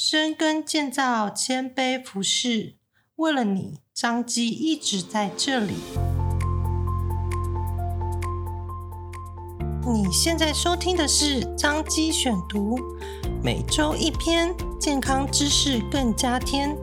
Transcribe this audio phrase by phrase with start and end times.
[0.00, 2.76] 深耕建造，谦卑服侍，
[3.16, 5.74] 为了你，张基一直在这里。
[9.84, 12.78] 你现在收听的是张基选读，
[13.42, 16.76] 每周一篇健康知识更加添。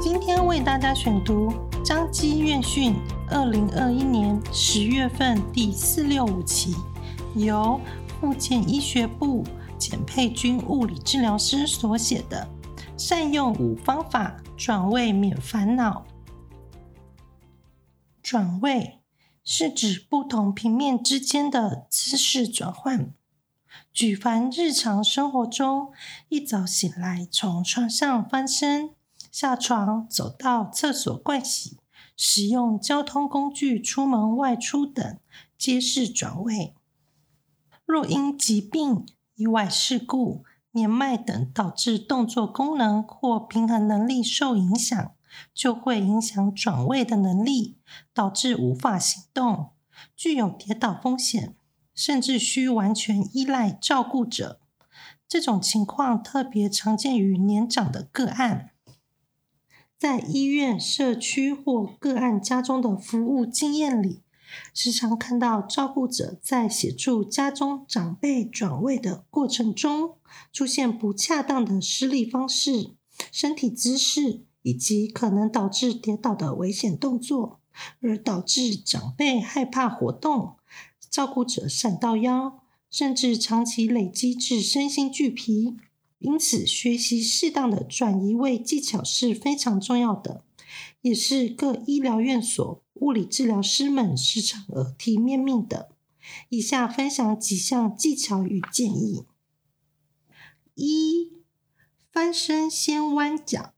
[0.00, 1.52] 今天为大家选读
[1.84, 2.94] 张基院讯
[3.28, 6.74] 二零二一年十月份第四六五期，
[7.34, 7.78] 由
[8.18, 9.44] 复健医学部。
[9.86, 12.48] 简佩君物理治疗师所写的
[12.96, 16.06] 《善用五方法转位免烦恼》。
[18.22, 19.00] 转位
[19.44, 23.12] 是指不同平面之间的姿势转换。
[23.92, 25.92] 举凡日常生活中，
[26.30, 28.94] 一早醒来从床上翻身、
[29.30, 31.76] 下床走到厕所盥洗、
[32.16, 35.18] 使用交通工具出门外出等，
[35.58, 36.74] 皆是转位。
[37.84, 39.04] 若因疾病，
[39.36, 45.12] 意外事故、年迈等导致动作功能或平衡能力受影响，
[45.52, 47.76] 就会影响转位的能力，
[48.12, 49.70] 导致无法行动，
[50.16, 51.54] 具有跌倒风险，
[51.94, 54.60] 甚至需完全依赖照顾者。
[55.26, 58.70] 这种情况特别常见于年长的个案。
[59.96, 64.23] 在医院、社区或个案家中的服务经验里，
[64.72, 70.16] 时常看到照顾者在协助家中长辈转位的过程中，
[70.52, 72.90] 出现不恰当的施力方式、
[73.30, 77.60] 身体姿势，以及可能导致跌倒的危险动作，
[78.00, 80.56] 而导致长辈害怕活动，
[81.10, 85.76] 照顾者闪到腰，甚至长期累积至身心俱疲。
[86.20, 90.42] 因此，学习适当的转移位技巧是非常重要的，
[91.04, 92.82] 也是各医疗院所。
[92.94, 95.90] 物理治疗师们时常耳提面命的。
[96.48, 99.26] 以下分享几项技巧与建议：
[100.74, 101.30] 一、
[102.10, 103.74] 翻身先弯脚。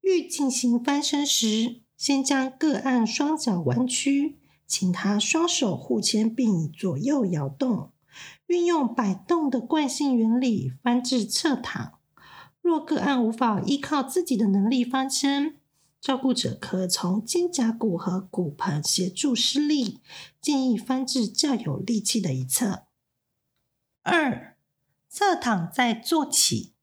[0.00, 7.92] 欲进行翻身时，先将个案双脚弯曲，请他双手护前并左右摇动，
[8.46, 11.98] 运用摆动的惯性原理翻至侧躺。
[12.62, 15.56] 若个案无法依靠自己的能力翻身，
[16.04, 20.00] 照顾者可从肩胛骨和骨盆协助施力，
[20.38, 22.84] 建议翻至较有力气的一侧。
[24.02, 24.58] 二、
[25.08, 26.74] 侧躺再坐起。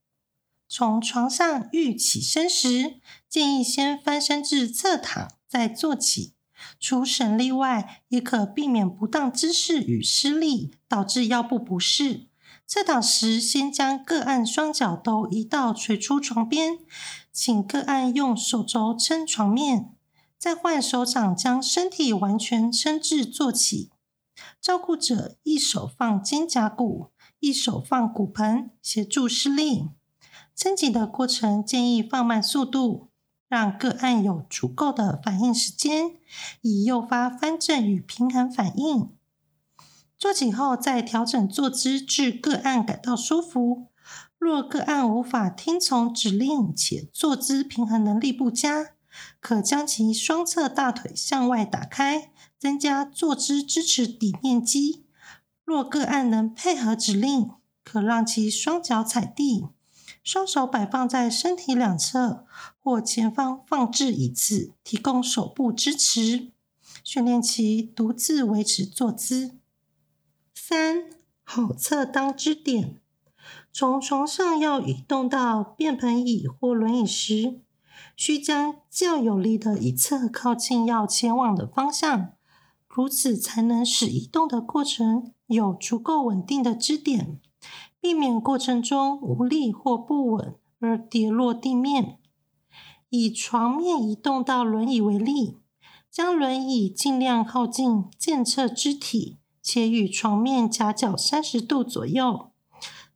[0.68, 3.00] 从床上欲起身时，
[3.30, 6.34] 建议先翻身至侧躺再坐起。
[6.80, 12.26] 除省力外，也可避免不当姿势与施力导致腰部不适。
[12.66, 16.80] 侧躺时，先将个案双脚都移到垂出床边。
[17.32, 19.96] 请个案用手肘撑床面，
[20.38, 23.92] 再换手掌将身体完全撑至坐起。
[24.60, 29.90] 照顾者一手放肩胛骨，一手放骨盆，协助施力。
[30.56, 33.10] 撑起的过程建议放慢速度，
[33.48, 36.16] 让个案有足够的反应时间，
[36.62, 39.10] 以诱发翻正与平衡反应。
[40.18, 43.91] 坐起后再调整坐姿至个案感到舒服。
[44.42, 48.94] 若个案无法听从指令且坐姿平衡能力不佳，
[49.40, 55.06] 可将其双侧大腿向外打开，增加坐姿支持底面积。
[55.64, 57.52] 若个案能配合指令，
[57.84, 59.68] 可让其双脚踩地，
[60.24, 62.48] 双手摆放在身体两侧
[62.80, 66.50] 或前方放置椅子，提供手部支持，
[67.04, 69.52] 训练其独自维持坐姿。
[70.56, 71.12] 三、
[71.44, 72.98] 好侧当支点。
[73.74, 77.62] 从床上要移动到便盆椅或轮椅时，
[78.18, 82.34] 需将较有力的一侧靠近要前往的方向，
[82.88, 87.40] 如此才能使移动的过程有足够稳定的支点，
[88.02, 92.20] 避免过程中无力或不稳而跌落地面。
[93.10, 95.58] 以床面移动到轮椅为例，
[96.10, 102.51] 将轮椅尽量靠近健侧肢体，且与床面夹角三十度左右。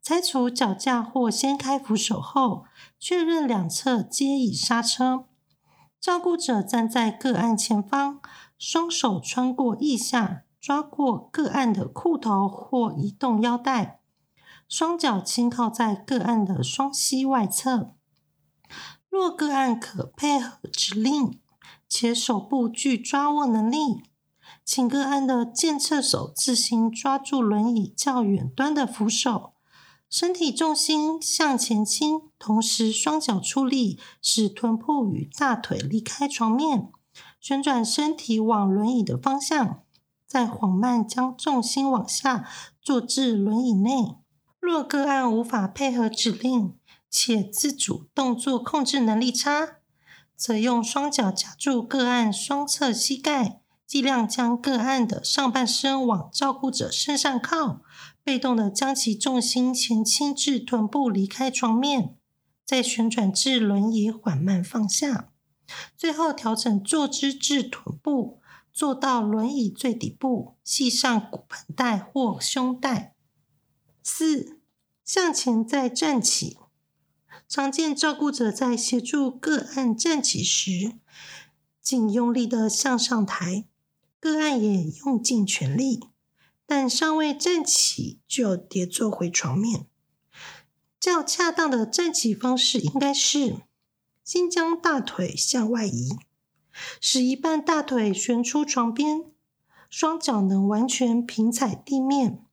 [0.07, 2.65] 拆除脚架或掀开扶手后，
[2.99, 5.25] 确认两侧皆已刹车。
[5.99, 8.19] 照顾者站在个案前方，
[8.59, 14.01] 双手穿过腋下，抓过个案的裤头或移动腰带，
[14.69, 17.95] 双脚轻靠在个案的双膝外侧。
[19.09, 21.39] 若个案可配合指令，
[21.89, 24.03] 且手部具抓握能力，
[24.63, 29.54] 请个案的健侧手自行抓住轮椅较远端的扶手。
[30.09, 36.89] 身体重心向前倾，同时双脚出力，使臀部与大腿离开床面，
[37.39, 39.83] 旋转身体往轮椅的方向，
[40.25, 42.47] 再缓慢将重心往下
[42.81, 44.15] 坐至轮椅内。
[44.59, 46.75] 若个案无法配合指令，
[47.09, 49.77] 且自主动作控制能力差，
[50.35, 57.81] 则用双脚夹住个案双侧膝盖，尽量将个案的上半身往照顾者身上靠，
[58.25, 62.17] 被动的将其重心前倾至臀部离开床面，
[62.65, 65.29] 再旋转至轮椅缓慢放下，
[65.95, 68.41] 最后调整坐姿至臀部，
[68.73, 73.13] 坐到轮椅最底部，系上骨盆带或胸带。
[74.01, 74.59] 四，
[75.03, 76.57] 向前再站起。
[77.47, 80.93] 常见照顾者在协助个案站起时，
[81.79, 83.65] 仅用力的向上抬，
[84.19, 85.99] 个案也用尽全力，
[86.65, 89.87] 但尚未站起就跌坐回床面。
[90.99, 93.57] 较恰当的站起方式应该是
[94.23, 96.17] 先将大腿向外移，
[96.99, 99.25] 使一半大腿悬出床边，
[99.89, 102.43] 双脚能完全平踩地面，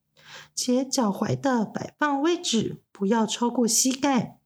[0.54, 4.38] 且脚踝的摆放位置不要超过膝盖。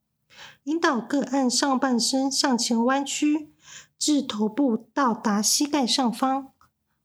[0.64, 3.50] 引导个案上半身向前弯曲，
[3.98, 6.52] 至头部到达膝盖上方，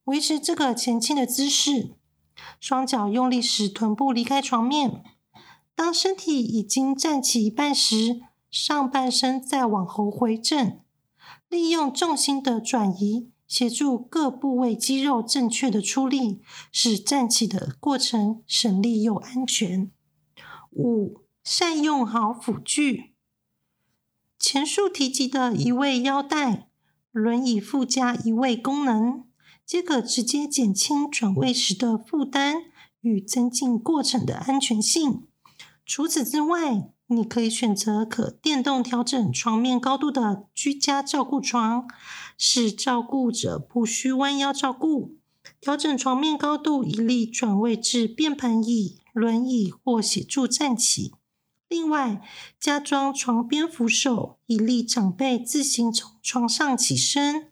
[0.04, 1.96] 维持这个前倾的姿势。
[2.60, 5.04] 双脚用力使臀部离开床面。
[5.76, 10.80] 当身体已经站起一半时，上半身再往后回正，
[11.50, 16.42] 利用重心的转移，协助各部位肌肉正确的出力，
[16.72, 19.90] 使站起的过程省力又安全。
[20.72, 23.14] 五、善用好辅具。
[24.38, 26.68] 前述提及的移位腰带、
[27.12, 29.26] 轮椅附加移位功能，
[29.72, 32.64] 皆可直接减轻转位时的负担
[33.00, 35.24] 与增进过程的安全性。
[35.86, 41.88] 除此之外，你可以选择可电动调整床面高度的居家照顾床，
[42.38, 45.16] 使照顾者不需弯腰照顾。
[45.62, 51.14] 调整床面高度，一律转位至便盆椅、轮椅或协助站起。
[51.70, 52.22] 另外，
[52.60, 57.51] 加装床边扶手，以利长辈自行从床上起身，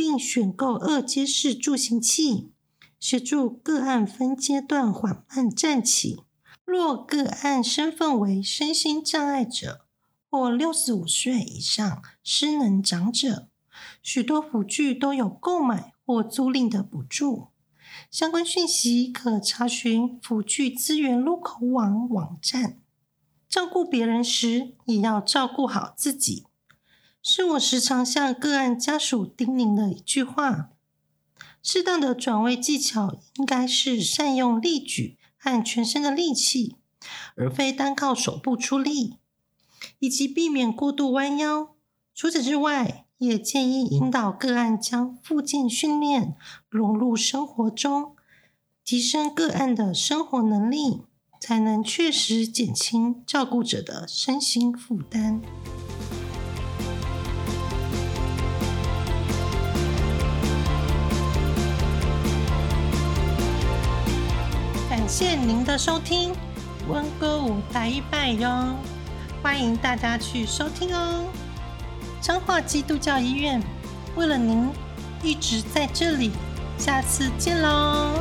[0.00, 2.50] 并选购二阶式助行器，
[2.98, 6.22] 协助个案分阶段缓慢站起。
[6.64, 9.84] 若个案身份为身心障碍者
[10.30, 13.48] 或六十五岁以上失能长者，
[14.02, 17.48] 许多辅具都有购买或租赁的补助。
[18.10, 22.78] 相关讯息可查询辅具资源路口网网站。
[23.50, 26.46] 照顾别人时，也要照顾好自己，
[27.22, 30.70] 是我时常向个案家属叮咛的一句话。
[31.62, 36.76] 适当的转位技巧应该是善用力举和全身的力气，
[37.36, 39.16] 而非单靠手部出力，
[39.98, 41.74] 以及避免过度弯腰。
[42.14, 46.34] 除此之外，也建议引导个案将复健训练
[46.68, 48.16] 融入生活中，
[48.84, 51.02] 提升个案的生活能力。
[51.42, 55.40] 才能确实减轻照顾者的身心负担。
[65.10, 66.32] 谢您的收听，
[66.86, 68.76] 温哥舞台一拜哟，
[69.42, 71.24] 欢迎大家去收听哦。
[72.20, 73.60] 彰化基督教医院
[74.14, 74.70] 为了您
[75.20, 76.30] 一直在这里，
[76.78, 78.12] 下次见喽。